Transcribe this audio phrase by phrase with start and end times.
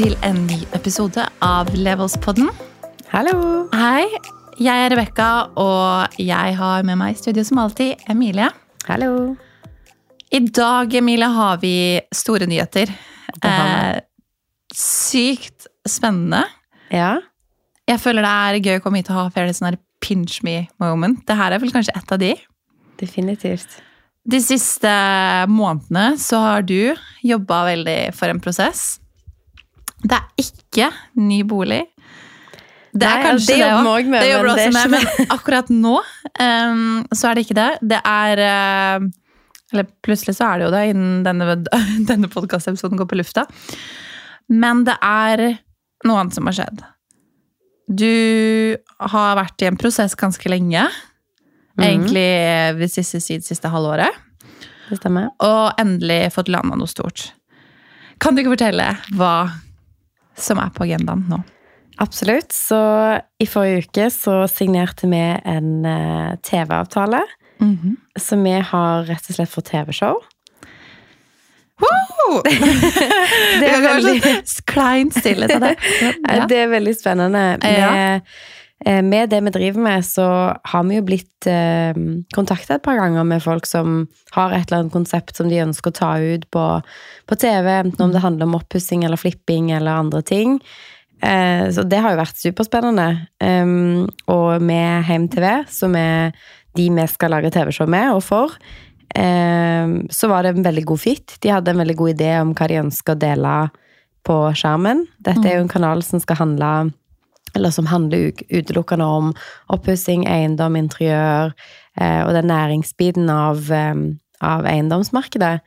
[0.00, 2.46] Til en ny episode av Levelspodden.
[3.10, 3.32] Hallo!
[3.76, 4.06] Hei,
[4.56, 5.26] jeg er Rebekka,
[5.60, 8.46] og jeg har med meg i studio som alltid Emilie.
[8.86, 9.34] Hallo!
[10.32, 11.72] I dag Emilie, har vi
[12.16, 12.94] store nyheter.
[13.44, 13.98] Eh,
[14.72, 16.46] sykt spennende.
[16.88, 17.18] Ja.
[17.84, 21.20] Jeg føler det er gøy å komme hit og ha flere sånne pinch me moment.
[21.28, 22.32] Det her er vel kanskje et av de.
[23.04, 23.82] Definitivt.
[24.24, 24.96] De siste
[25.52, 28.94] månedene så har du jobba veldig for en prosess.
[30.00, 30.90] Det er ikke
[31.20, 31.82] ny bolig.
[32.90, 33.86] Det er Nei, kanskje det det òg.
[33.86, 37.70] også Det jobber men også med, men akkurat nå um, så er det ikke det.
[37.92, 39.10] Det er uh,
[39.70, 41.58] Eller plutselig så er det jo det innen denne,
[42.10, 43.46] denne podkastepisoden går på lufta.
[44.50, 45.44] Men det er
[46.08, 46.82] noe annet som har skjedd.
[47.90, 48.76] Du
[49.12, 50.88] har vært i en prosess ganske lenge.
[51.78, 51.84] Mm.
[51.86, 52.28] Egentlig
[52.80, 54.18] ved siste side siste halvåret.
[54.90, 55.30] Det stemmer.
[55.46, 57.30] Og endelig fått landa noe stort.
[58.20, 59.34] Kan du ikke fortelle hva
[60.44, 61.40] som er på agendaen nå?
[62.00, 62.52] Absolutt.
[62.56, 62.78] Så
[63.38, 67.20] i forrige uke så signerte vi en eh, TV-avtale.
[68.16, 70.22] Så vi har rett og slett fått TV-show.
[71.80, 72.40] Wow!
[73.60, 75.74] Det er veldig, sånn klein stillhet av det.
[76.30, 76.46] Ja.
[76.48, 77.44] det er veldig spennende.
[77.64, 77.92] Ja.
[78.86, 80.26] Med, eh, det vi driver med, så
[80.64, 81.96] har vi jo blitt eh,
[82.32, 85.92] kontakta et par ganger med folk som har et eller annet konsept som de ønsker
[85.92, 86.64] å ta ut på,
[87.28, 90.56] på TV, enten om det handler om oppussing eller flipping eller andre ting.
[91.20, 93.08] Eh, så det har jo vært superspennende.
[93.44, 96.32] Um, og med Heim TV, som er
[96.78, 98.54] de vi skal lage TV-show med og for,
[99.12, 101.36] eh, så var det en veldig god fit.
[101.42, 103.54] De hadde en veldig god idé om hva de ønsker å dele
[104.24, 105.06] på skjermen.
[105.18, 106.72] Dette er jo en kanal som skal handle
[107.54, 109.34] eller som handler utelukkende om
[109.74, 111.52] oppussing, eiendom, interiør
[112.00, 113.94] eh, og den næringsbiten av, eh,
[114.40, 115.58] av eiendomsmarkedet.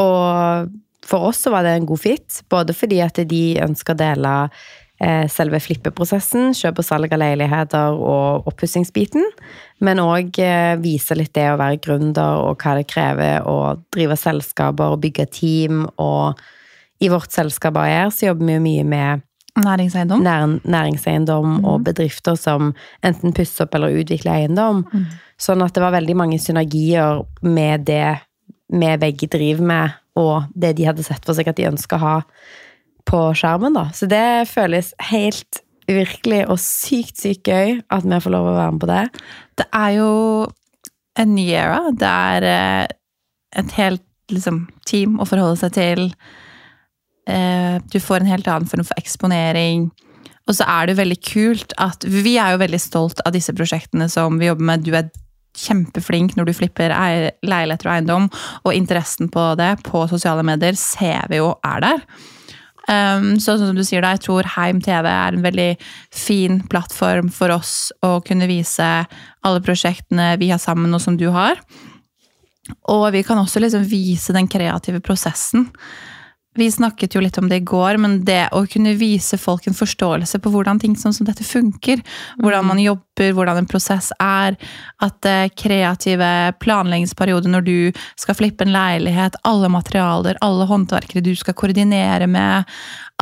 [0.00, 0.70] Og
[1.08, 4.34] for oss så var det en god fit, både fordi at de ønsker å dele
[5.00, 9.24] eh, selve flippeprosessen, kjøp og salg av leiligheter og oppussingsbiten,
[9.84, 14.18] men òg eh, vise litt det å være gründer og hva det krever å drive
[14.20, 15.86] selskaper og bygge team.
[16.02, 16.38] Og
[17.04, 19.27] i vårt selskap AER så jobber vi jo mye med
[19.64, 20.22] Næringseiendom.
[20.22, 22.72] nær, næringseiendom og bedrifter som
[23.04, 24.84] enten pusser opp eller utvikler eiendom.
[25.38, 28.18] Sånn at det var veldig mange synergier med det
[28.68, 32.02] vi begge driver med, og det de hadde sett for seg at de ønska å
[32.02, 32.16] ha
[33.08, 33.74] på skjermen.
[33.74, 33.88] da.
[33.94, 38.74] Så det føles helt virkelig og sykt, sykt gøy at vi får lov å være
[38.74, 39.04] med på det.
[39.56, 40.10] Det er jo
[41.18, 41.80] en ny era.
[41.96, 42.84] Det er eh,
[43.62, 46.04] et helt liksom, team å forholde seg til.
[47.28, 49.90] Eh, Du får en helt annen form for eksponering.
[50.48, 53.52] Og så er det jo veldig kult at Vi er jo veldig stolt av disse
[53.52, 54.84] prosjektene som vi jobber med.
[54.86, 55.10] Du er
[55.58, 58.26] kjempeflink når du flipper ei- leiligheter og eiendom,
[58.64, 62.02] og interessen på det på sosiale medier ser vi jo er der.
[62.88, 65.76] Så sånn som du sier da, jeg tror Heim TV er en veldig
[66.14, 68.86] fin plattform for oss å kunne vise
[69.44, 71.58] alle prosjektene vi har sammen, og som du har.
[72.88, 75.66] Og vi kan også liksom vise den kreative prosessen.
[76.56, 79.76] Vi snakket jo litt om det i går, men det å kunne vise folk en
[79.76, 82.00] forståelse på hvordan ting sånn som dette funker,
[82.40, 84.56] hvordan man jobber, hvordan en prosess er,
[85.04, 86.30] at det kreative
[86.64, 92.66] planleggingsperioder når du skal flippe en leilighet, alle materialer, alle håndverkere du skal koordinere med,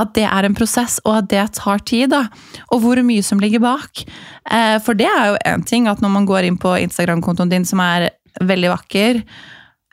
[0.00, 2.22] at det er en prosess, og at det tar tid, da.
[2.70, 4.06] Og hvor mye som ligger bak.
[4.48, 7.69] Eh, For det er jo én ting at når man går inn på Instagram-kontoen din,
[7.69, 8.10] som er
[8.41, 9.22] veldig vakker,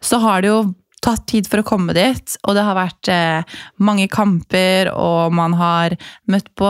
[0.03, 0.63] så har det jo
[1.03, 5.56] tatt tid for å komme dit, og det har vært eh, mange kamper, og man
[5.59, 5.97] har
[6.31, 6.69] møtt på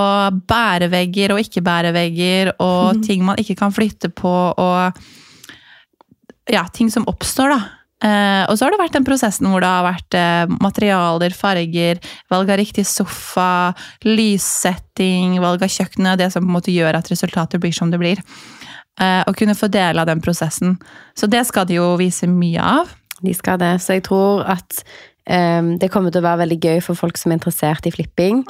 [0.50, 7.54] bærevegger og ikke-bærevegger, og ting man ikke kan flytte på, og ja, ting som oppstår,
[7.54, 7.62] da.
[8.04, 12.02] Eh, og så har det vært den prosessen hvor det har vært eh, materialer, farger,
[12.32, 13.72] valg av riktig sofa,
[14.04, 18.02] lyssetting, valg av kjøkkenet, det som på en måte gjør at resultatet blir som det
[18.02, 18.20] blir.
[19.00, 20.76] Eh, å kunne få del av den prosessen.
[21.16, 22.92] Så det skal de jo vise mye av.
[23.24, 23.76] De skal det.
[23.82, 24.84] Så jeg tror at
[25.24, 28.42] Um, det kommer til å være veldig gøy for folk som er interessert i flipping.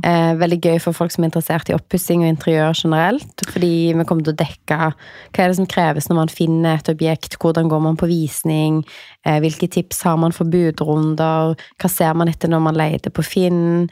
[0.00, 3.44] Eh, veldig gøy for folk som er interessert i oppussing og interiør generelt.
[3.52, 6.88] Fordi vi kommer til å dekke hva er det som kreves når man finner et
[6.88, 8.82] objekt, hvordan går man på visning,
[9.22, 13.22] Uh, hvilke tips har man for budrunder, hva ser man etter når man leter på
[13.22, 13.84] Finn,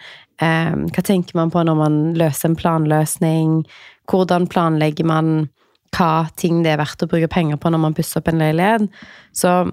[0.42, 3.52] eh, hva tenker man på når man løser en planløsning,
[4.10, 5.30] hvordan planlegger man
[5.94, 8.90] hva ting det er verdt å bruke penger på når man pusser opp en leilighet.
[9.30, 9.70] Så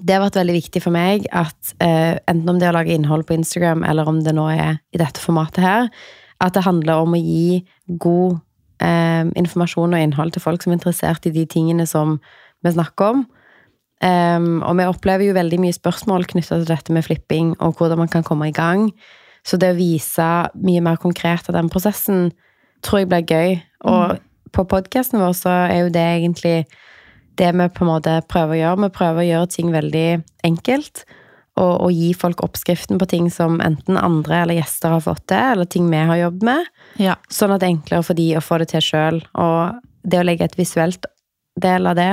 [0.00, 2.94] det har vært veldig viktig for meg at uh, enten om det er å lage
[2.94, 5.90] innhold på Instagram, eller om det nå er i dette formatet her,
[6.42, 7.62] at det handler om å gi
[8.02, 8.40] god
[8.82, 12.18] uh, informasjon og innhold til folk som er interessert i de tingene som
[12.62, 13.24] vi snakker om.
[14.02, 18.02] Um, og vi opplever jo veldig mye spørsmål knytta til dette med flipping, og hvordan
[18.02, 18.88] man kan komme i gang.
[19.46, 20.28] Så det å vise
[20.58, 22.30] mye mer konkret av den prosessen
[22.82, 23.60] tror jeg blir gøy.
[23.90, 24.18] Og
[24.54, 26.56] på podkasten vår så er jo det egentlig
[27.40, 28.80] det vi på en måte prøver å gjøre.
[28.84, 30.06] Vi prøver å gjøre ting veldig
[30.46, 31.04] enkelt.
[31.60, 35.50] Og, og gi folk oppskriften på ting som enten andre eller gjester har fått til,
[35.52, 36.70] eller ting vi har jobbet med.
[37.02, 37.18] Ja.
[37.28, 39.20] Sånn at det er enklere for de å få det til sjøl.
[39.36, 41.04] Og det å legge et visuelt
[41.60, 42.12] del av det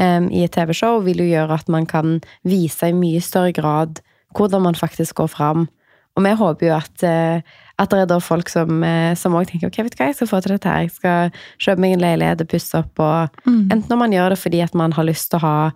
[0.00, 2.18] um, i et TV-show vil jo gjøre at man kan
[2.48, 4.00] vise i mye større grad
[4.34, 5.68] hvordan man faktisk går fram.
[6.14, 7.42] Og vi håper jo at, eh,
[7.82, 10.18] at det er da folk som eh, som også tenker ok, vet du hva, jeg
[10.20, 10.84] skal få til dette her.
[10.86, 13.00] Jeg skal kjøpe meg en leilighet og pusse opp.
[13.02, 13.72] og Mm.
[13.72, 15.72] Enten om man gjør det fordi at man har lyst til å ha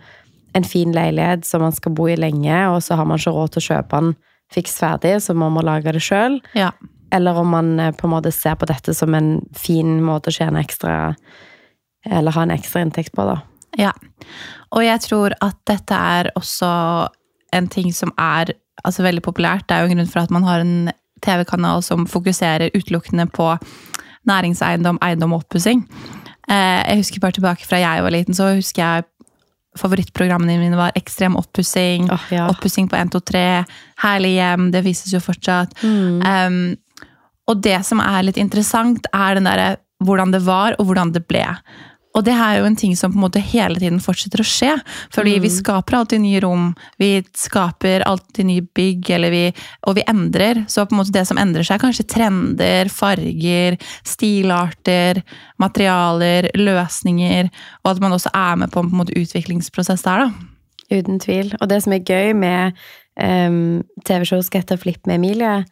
[0.55, 3.51] en fin leilighet som man skal bo i lenge, og så har man ikke råd
[3.53, 4.15] til å kjøpe den
[4.55, 6.41] fiks ferdig, så man må lage det sjøl.
[6.55, 6.71] Ja.
[7.13, 10.39] Eller om man eh, på en måte ser på dette som en fin måte å
[10.39, 11.15] tjene ekstra
[12.09, 13.41] Eller ha en ekstra inntekt på, da.
[13.77, 13.91] Ja.
[14.71, 16.69] Og jeg tror at dette er også
[17.53, 19.67] en ting som er altså, veldig populært.
[19.69, 20.91] Det er jo en grunn for at man har en
[21.25, 23.51] TV-kanal som fokuserer utelukkende på
[24.29, 25.85] næringseiendom, eiendom og oppussing.
[26.49, 29.09] Eh, jeg husker bare tilbake fra jeg var liten, så husker jeg
[29.79, 32.49] favorittprogrammene mine var Ekstrem oppussing, oh, ja.
[32.51, 33.43] oppussing på 123,
[34.03, 35.75] Herlig hjem, det vises jo fortsatt.
[35.83, 36.23] Mm.
[36.25, 37.05] Um,
[37.49, 41.25] og det som er litt interessant, er den derre hvordan det var, og hvordan det
[41.31, 41.45] ble.
[42.17, 44.73] Og det er jo en ting som på en måte hele tiden fortsetter å skje.
[45.15, 49.43] Fordi vi skaper alltid nye rom, vi skaper alltid nye bygg, eller vi,
[49.87, 50.65] og vi endrer.
[50.71, 53.77] Så på en måte det som endrer seg, er kanskje trender, farger,
[54.09, 55.23] stilarter,
[55.63, 57.51] materialer, løsninger.
[57.85, 60.55] Og at man også er med på en, på en måte utviklingsprosess der, da.
[60.89, 61.53] Uten tvil.
[61.61, 62.79] Og det som er gøy med
[63.21, 65.67] um, TV-show skal hete Flipp med Emilie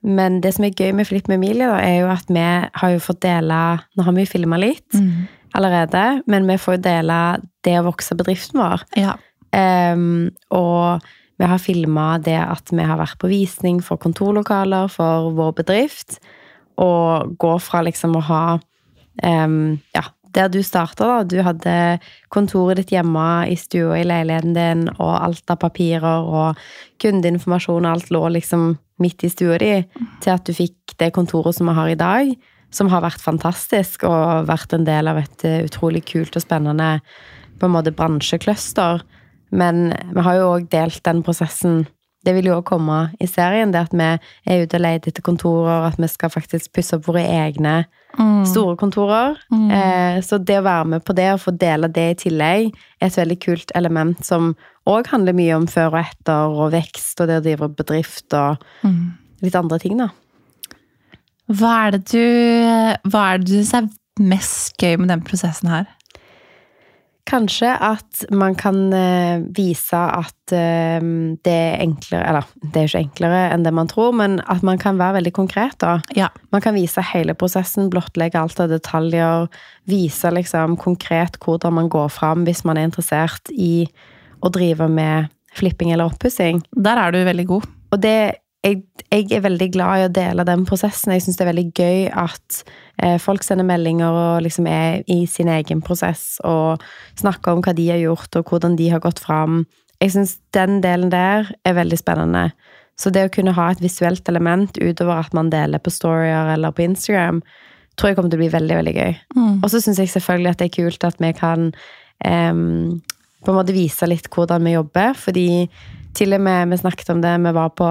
[0.00, 2.46] Men det som er gøy med Flipp med Emilie, da, er jo at vi
[2.80, 3.58] har jo fått dele
[3.92, 4.96] Nå har vi jo filma litt
[5.58, 7.18] allerede, men vi får jo dele
[7.66, 8.86] det å vokse bedriften vår.
[8.98, 9.16] Ja.
[9.52, 11.04] Um, og
[11.40, 16.20] vi har filma det at vi har vært på visning for kontorlokaler for vår bedrift.
[16.80, 18.44] Og gå fra liksom å ha
[19.22, 21.16] um, Ja, der du starta, da.
[21.28, 21.74] Du hadde
[22.32, 26.62] kontoret ditt hjemme i stua i leiligheten din, og alt av papirer og
[27.02, 28.72] kundeinformasjon og alt lå liksom
[29.02, 29.74] midt i stua di,
[30.22, 32.32] til at du fikk det kontoret som vi har i dag.
[32.72, 36.94] Som har vært fantastisk og vært en del av et eh, utrolig kult og spennende
[37.60, 39.02] på en måte bransjecluster.
[39.52, 41.84] Men vi har jo òg delt den prosessen.
[42.24, 45.24] Det vil jo òg komme i serien, det at vi er ute og leter etter
[45.26, 47.82] kontorer, at vi skal faktisk pusse opp våre egne
[48.46, 49.36] store kontorer.
[49.52, 53.10] Eh, så det å være med på det og få dele det i tillegg, er
[53.10, 54.52] et veldig kult element som
[54.88, 58.62] òg handler mye om før og etter og vekst og det å drive bedrift og
[59.42, 60.10] litt andre ting, da.
[61.50, 63.90] Hva er det du Hva er det du syns er
[64.22, 65.90] mest gøy med den prosessen her?
[67.28, 70.98] Kanskje at man kan eh, vise at eh,
[71.46, 74.80] det er enklere Eller, det er ikke enklere enn det man tror, men at man
[74.82, 76.00] kan være veldig konkret, da.
[76.18, 76.32] Ja.
[76.50, 79.46] Man kan vise hele prosessen, blottlegge alt av detaljer.
[79.88, 83.86] Vise liksom konkret hvordan man går fram hvis man er interessert i
[84.42, 86.64] å drive med flipping eller oppussing.
[86.74, 87.70] Der er du veldig god.
[87.92, 91.12] Og det jeg, jeg er veldig glad i å dele den prosessen.
[91.14, 92.60] Jeg syns det er veldig gøy at
[93.02, 96.82] eh, folk sender meldinger og liksom er i sin egen prosess og
[97.18, 99.64] snakker om hva de har gjort, og hvordan de har gått fram.
[100.02, 102.50] Jeg syns den delen der er veldig spennende.
[102.98, 106.74] Så det å kunne ha et visuelt element utover at man deler på storier eller
[106.74, 107.40] på Instagram,
[107.98, 109.14] tror jeg kommer til å bli veldig, veldig gøy.
[109.64, 111.72] Og så syns jeg selvfølgelig at det er kult at vi kan
[112.22, 112.54] eh,
[113.42, 115.48] på en måte vise litt hvordan vi jobber, fordi
[116.14, 117.88] til og med vi snakket om det, vi var på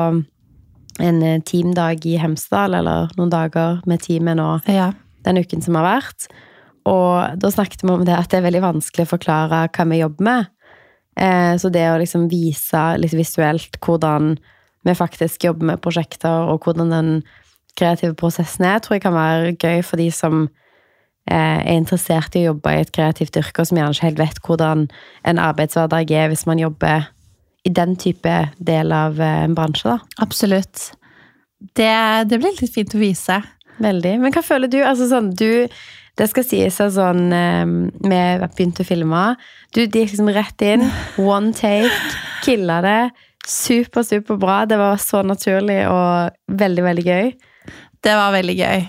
[1.01, 4.91] en eh, teamdag i Hemsedal, eller noen dager med teamet nå Ja.
[5.25, 6.27] den uken som har vært.
[6.85, 10.01] Og da snakket vi om det at det er veldig vanskelig å forklare hva vi
[10.01, 10.47] jobber med.
[11.17, 14.37] Eh, så det å liksom vise litt visuelt hvordan
[14.83, 17.23] vi faktisk jobber med prosjekter, og hvordan den
[17.77, 20.49] kreative prosessen er, tror jeg kan være gøy for de som
[21.29, 24.21] eh, er interessert i å jobbe i et kreativt yrke, og som gjerne ikke helt
[24.23, 24.87] vet hvordan
[25.23, 27.07] en arbeidshverdag er hvis man jobber
[27.63, 30.23] i den type del av eh, en bransje, da.
[30.23, 30.91] Absolutt.
[31.77, 31.93] Det,
[32.29, 33.41] det blir litt fint å vise.
[33.81, 34.15] Veldig.
[34.21, 34.79] Men hva føler du?
[34.85, 35.67] Altså sånn, du
[36.19, 37.69] Det skal sies at sånn eh,
[38.03, 38.21] Vi
[38.57, 39.21] begynte å filme.
[39.73, 40.87] Du de gikk liksom rett inn.
[41.35, 41.93] One take.
[42.45, 42.99] Killa det.
[43.47, 44.63] Super, super bra.
[44.69, 47.31] Det var så naturlig og veldig, veldig gøy.
[48.01, 48.85] Det var veldig gøy.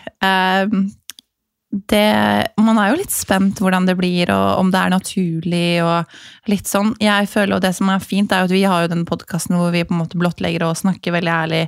[1.73, 5.81] Det, man er jo litt spent hvordan det blir, og om det er naturlig.
[5.81, 6.93] og litt sånn.
[7.01, 9.57] Jeg føler, og Det som er fint, er jo at vi har jo den podkasten
[9.57, 11.65] hvor vi på en måte blottlegger og snakker veldig ærlig.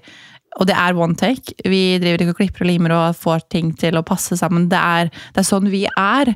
[0.60, 1.56] Og det er one take.
[1.64, 4.68] Vi driver ikke og klipper og limer og får ting til å passe sammen.
[4.70, 6.34] Det er, det er sånn vi er.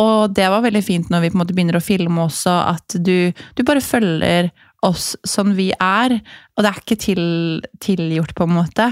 [0.00, 2.96] Og det var veldig fint når vi på en måte begynner å filme også, at
[2.96, 4.48] du, du bare følger
[4.86, 6.16] oss som vi er.
[6.56, 7.26] Og det er ikke til,
[7.84, 8.88] tilgjort, på en måte.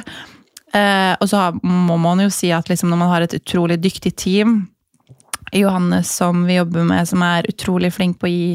[0.75, 4.15] Eh, og så må man jo si at liksom, når man har et utrolig dyktig
[4.19, 4.61] team
[5.53, 8.53] Johannes som vi jobber med, som er utrolig flink på å gi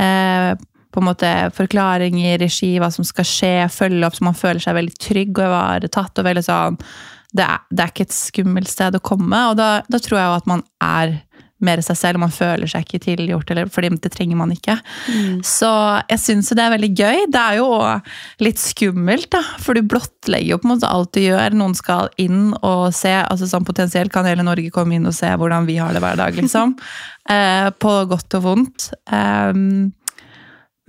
[0.00, 0.54] eh,
[0.94, 4.78] på en måte forklaringer, regi, hva som skal skje, følge opp så man føler seg
[4.78, 6.22] veldig trygg og ivaretatt.
[6.22, 6.78] og sånn,
[7.34, 10.28] det er, det er, ikke et skummelt sted å komme, og da, da tror jeg
[10.30, 11.16] jo at man er
[11.64, 14.76] mer seg selv, man føler seg ikke tilgjort, eller, fordi det trenger man ikke.
[15.08, 15.40] Mm.
[15.46, 15.70] Så
[16.10, 17.24] jeg syns det er veldig gøy.
[17.32, 17.68] Det er jo
[18.44, 21.58] litt skummelt, da, for du blottlegger jo på en måte alt du gjør.
[21.58, 25.32] Noen skal inn og se, altså sånn potensielt kan hele Norge komme inn og se
[25.32, 26.76] hvordan vi har det hver dag, liksom.
[27.34, 28.90] eh, på godt og vondt.
[29.10, 29.92] Um,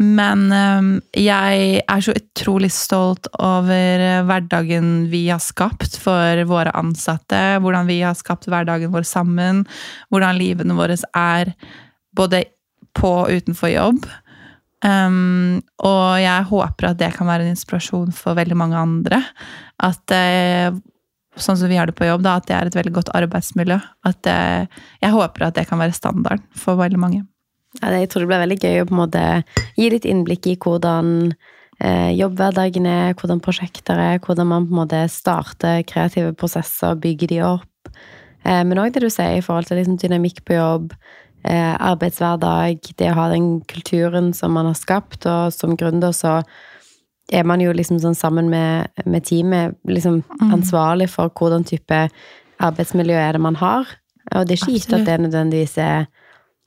[0.01, 7.61] men ehm, jeg er så utrolig stolt over hverdagen vi har skapt for våre ansatte.
[7.63, 9.63] Hvordan vi har skapt hverdagen vår sammen.
[10.11, 11.53] Hvordan livene våre er
[12.15, 12.43] både
[12.95, 14.07] på og utenfor jobb.
[14.85, 19.21] Um, og jeg håper at det kan være en inspirasjon for veldig mange andre.
[19.83, 20.75] At uh,
[21.35, 23.79] sånn som vi har det på jobb, da, at det er et veldig godt arbeidsmiljø.
[24.07, 27.23] At uh, jeg håper at det kan være standarden for veldig mange.
[27.81, 29.23] Ja, jeg tror det blir veldig gøy å på en måte
[29.75, 31.09] gi litt innblikk i hvordan
[31.83, 37.33] eh, jobbhverdagen er, hvordan prosjekter er, hvordan man på en måte starter kreative prosesser, bygger
[37.33, 37.91] de opp.
[38.45, 40.95] Eh, men òg det du sier i forhold til liksom, dynamikk på jobb,
[41.43, 46.39] eh, arbeidshverdag, det å ha den kulturen som man har skapt, og som gründer så
[47.33, 50.51] er man jo liksom sånn sammen med, med teamet liksom mm.
[50.53, 52.05] ansvarlig for hvordan type
[52.61, 53.89] arbeidsmiljø er det man har.
[54.33, 56.05] Og det er ikke gitt at det nødvendigvis er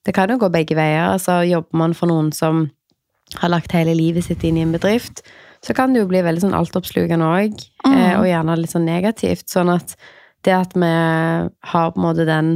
[0.08, 1.12] det kan jo gå begge veier.
[1.12, 2.64] Altså, jobber man for noen som
[3.36, 5.20] har lagt hele livet sitt inn i en bedrift,
[5.60, 7.92] så kan det jo bli veldig sånn altoppslukende òg, mm.
[7.92, 9.44] Eh, og gjerne litt sånn negativt.
[9.52, 9.98] Sånn at
[10.46, 12.54] det at vi har på en måte den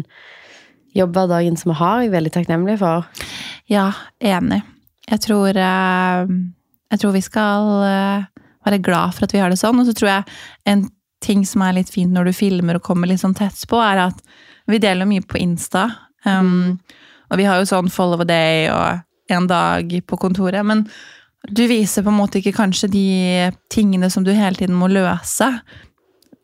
[0.97, 3.05] jobbhverdagen som vi har, er jeg veldig takknemlig for.
[3.69, 3.91] Ja,
[4.23, 4.63] enig.
[5.11, 6.33] Jeg tror, eh,
[6.95, 8.27] jeg tror vi skal eh,
[8.65, 9.81] være glad for at vi har det sånn.
[9.83, 10.41] Og så tror jeg
[10.73, 10.87] en
[11.23, 14.07] ting som er litt fint når du filmer og kommer litt sånn tett på, er
[14.09, 14.25] at
[14.71, 15.89] vi deler mye på Insta.
[16.25, 17.01] Um, mm.
[17.33, 20.65] Og vi har jo sånn follow a day og en dag på kontoret.
[20.69, 20.85] Men
[21.49, 23.09] du viser på en måte ikke kanskje de
[23.73, 25.49] tingene som du hele tiden må løse.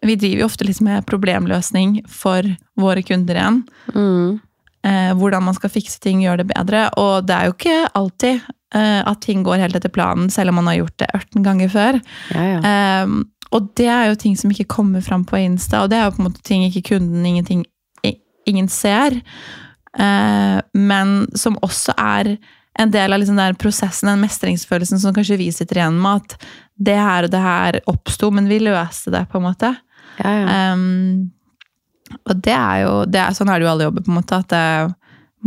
[0.07, 2.47] Vi driver jo ofte litt med problemløsning for
[2.79, 3.63] våre kunder igjen.
[3.95, 4.39] Mm.
[4.87, 6.87] Eh, hvordan man skal fikse ting, gjøre det bedre.
[7.01, 10.61] Og det er jo ikke alltid eh, at ting går helt etter planen, selv om
[10.61, 12.01] man har gjort det 18 ganger før.
[12.35, 12.61] Ja, ja.
[12.73, 13.17] Eh,
[13.55, 16.17] og det er jo ting som ikke kommer fram på Insta, og det er jo
[16.19, 17.63] på en måte ting ikke kunden ingenting,
[18.49, 19.17] ingen ser.
[19.97, 22.37] Eh, men som også er
[22.79, 26.23] en del av liksom den prosessen, den mestringsfølelsen som kanskje vi sitter igjen med.
[26.23, 29.73] At det her og det her oppsto, men vi løste det, på en måte.
[30.21, 30.61] Ja, ja.
[30.75, 31.33] Um,
[32.25, 34.39] og det er jo det er, Sånn er det jo alle jobber, på en måte.
[34.39, 34.95] At det,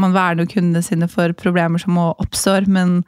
[0.01, 2.67] man verner kundene sine for problemer som oppstår.
[2.71, 2.99] Men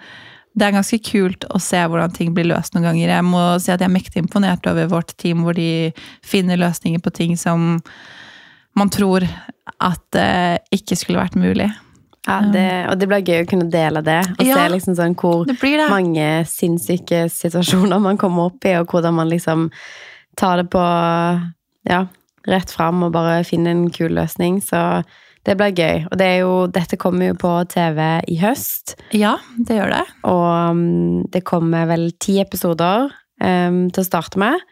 [0.54, 3.16] det er ganske kult å se hvordan ting blir løst noen ganger.
[3.18, 5.92] Jeg må si at jeg er mektig imponert over vårt team, hvor de
[6.26, 7.82] finner løsninger på ting som
[8.78, 9.26] man tror
[9.84, 11.70] at det ikke skulle vært mulig.
[12.24, 15.16] Ja, det, Og det blir gøy å kunne dele det, og ja, se liksom sånn
[15.20, 15.90] hvor det det.
[15.92, 19.68] mange sinnssyke situasjoner man kommer opp i, og hvordan man liksom
[20.40, 20.84] tar det på
[21.90, 22.06] ja,
[22.48, 24.62] rett fram og bare finner en kul løsning.
[24.64, 25.04] Så
[25.44, 26.06] det blir gøy.
[26.10, 28.00] Og det jo, dette kommer jo på TV
[28.32, 28.96] i høst.
[29.16, 29.36] Ja,
[29.68, 30.06] det gjør det.
[30.30, 33.12] Og um, det kommer vel ti episoder
[33.44, 34.64] um, til å starte med.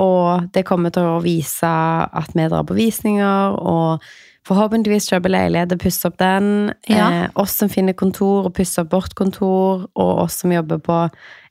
[0.00, 4.04] Og det kommer til å vise at vi drar på visninger, og
[4.48, 6.72] forhåpentligvis kjøpe leilighet og pusse opp den.
[6.90, 7.06] Ja.
[7.06, 10.98] Eh, oss som finner kontor og pusser opp vårt kontor, og oss som jobber på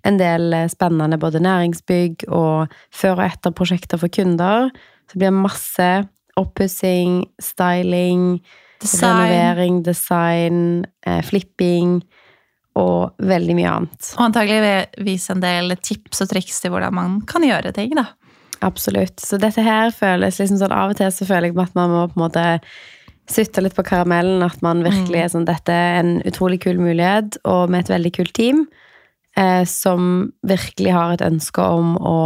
[0.07, 4.71] en del eh, spennende både næringsbygg og før- og etterprosjekter for kunder.
[5.07, 5.91] Så det blir masse
[6.39, 8.41] oppussing, styling,
[8.81, 9.17] design.
[9.19, 12.01] renovering, design, eh, flipping
[12.79, 14.13] og veldig mye annet.
[14.15, 18.07] Og antageligvis en del tips og triks til hvordan man kan gjøre ting, da.
[18.61, 19.19] Absolutt.
[19.19, 22.05] Så dette her føles liksom sånn Av og til så føler jeg at man må
[22.11, 22.45] på en måte
[23.31, 24.43] sutte litt på karamellen.
[24.45, 25.23] At man virkelig mm.
[25.23, 28.65] er sånn Dette er en utrolig kul mulighet, og med et veldig kult team
[29.39, 32.19] eh, som virkelig har et ønske om å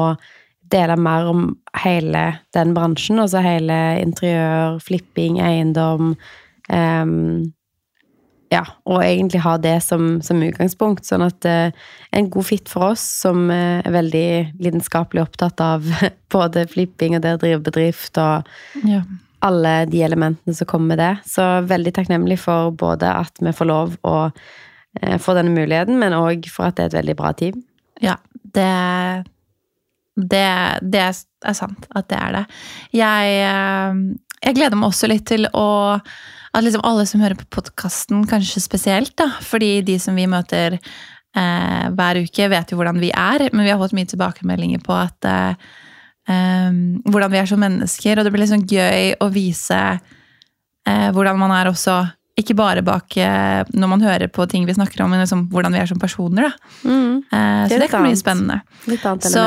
[0.74, 1.52] dele mer om
[1.84, 2.26] hele
[2.58, 3.22] den bransjen.
[3.22, 6.16] Altså hele interiør, flipping, eiendom.
[6.66, 7.54] Um,
[8.56, 11.06] ja, og egentlig ha det som, som utgangspunkt.
[11.08, 11.76] Sånn at eh,
[12.16, 14.28] en god fit for oss som eh, er veldig
[14.64, 15.86] lidenskapelig opptatt av
[16.36, 18.48] både flipping og det å drive bedrift og
[18.88, 19.02] ja.
[19.46, 21.14] alle de elementene som kommer med det.
[21.36, 26.18] Så veldig takknemlig for både at vi får lov å eh, få denne muligheten, men
[26.18, 27.60] òg for at det er et veldig bra team.
[28.04, 28.20] Ja,
[28.56, 28.70] det,
[30.16, 30.46] det,
[30.84, 32.46] det er sant at det er det.
[33.02, 34.00] Jeg, eh,
[34.46, 35.68] jeg gleder meg også litt til å
[36.56, 40.78] at liksom alle som hører på podkasten, kanskje spesielt, da, fordi de som vi møter
[40.80, 44.96] eh, hver uke, vet jo hvordan vi er, men vi har fått mye tilbakemeldinger på
[44.96, 45.66] at eh,
[46.32, 51.42] um, hvordan vi er som mennesker, og det blir sånn gøy å vise eh, hvordan
[51.42, 52.04] man er også
[52.36, 55.76] ikke bare bak eh, når man hører på ting vi snakker om, men liksom hvordan
[55.76, 56.52] vi er som personer.
[56.84, 57.24] Mm.
[57.32, 58.60] Eh, så det kan bli spennende.
[59.24, 59.44] Så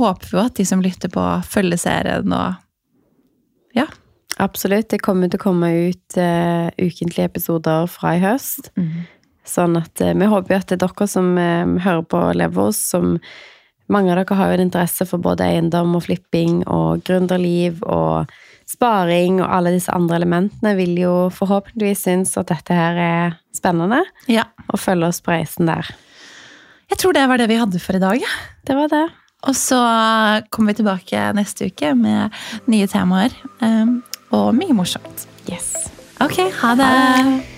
[0.00, 2.60] håper vi at de som lytter på, følger serien og
[3.74, 3.86] Ja.
[4.42, 4.88] Absolutt.
[4.90, 8.72] Det kommer til å komme ut uh, ukentlige episoder fra i høst.
[9.46, 13.18] Sånn at uh, vi håper at det er dere som uh, hører på Levos, som
[13.92, 18.32] mange av dere har jo en interesse for både eiendom og flipping og gründerliv og
[18.70, 24.00] sparing og alle disse andre elementene, vil jo forhåpentligvis synes at dette her er spennende,
[24.26, 24.48] ja.
[24.72, 25.92] og følge oss på reisen der.
[26.90, 28.24] Jeg tror det var det vi hadde for i dag.
[28.66, 29.04] Det var det.
[29.44, 29.78] Og så
[30.52, 32.32] kommer vi tilbake neste uke med
[32.72, 33.36] nye temaer.
[33.60, 33.98] um,
[34.30, 35.26] og mye morsomt.
[35.52, 35.74] Yes.
[36.20, 36.84] Ok, ha det!
[36.84, 37.53] Ha media.